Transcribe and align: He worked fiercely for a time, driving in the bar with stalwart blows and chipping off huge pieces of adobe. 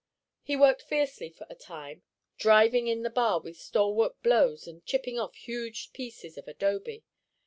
He 0.41 0.55
worked 0.55 0.81
fiercely 0.81 1.29
for 1.29 1.45
a 1.47 1.53
time, 1.53 2.01
driving 2.39 2.87
in 2.87 3.03
the 3.03 3.09
bar 3.11 3.39
with 3.39 3.55
stalwart 3.61 4.19
blows 4.23 4.65
and 4.65 4.83
chipping 4.83 5.19
off 5.19 5.35
huge 5.35 5.93
pieces 5.93 6.39
of 6.39 6.47
adobe. 6.47 7.03